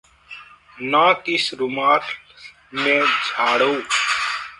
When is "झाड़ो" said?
3.05-3.73